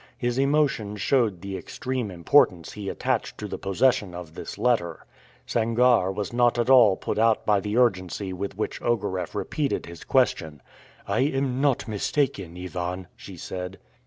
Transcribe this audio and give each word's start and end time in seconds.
His 0.17 0.39
emotion 0.39 0.95
showed 0.95 1.41
the 1.41 1.55
extreme 1.55 2.09
importance 2.09 2.71
he 2.71 2.89
attached 2.89 3.37
to 3.37 3.47
the 3.47 3.59
possession 3.59 4.15
of 4.15 4.33
this 4.33 4.57
letter. 4.57 5.05
Sangarre 5.45 6.11
was 6.11 6.33
not 6.33 6.57
at 6.57 6.71
all 6.71 6.97
put 6.97 7.19
out 7.19 7.45
by 7.45 7.59
the 7.59 7.77
urgency 7.77 8.33
with 8.33 8.57
which 8.57 8.81
Ogareff 8.81 9.35
repeated 9.35 9.85
his 9.85 10.03
question. 10.03 10.59
"I 11.07 11.19
am 11.19 11.61
not 11.61 11.87
mistaken, 11.87 12.57
Ivan," 12.57 13.09
she 13.15 13.37
said. 13.37 13.77